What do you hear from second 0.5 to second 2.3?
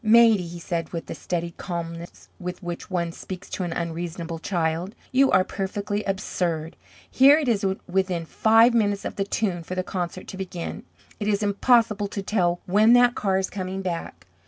said, with the studied calmness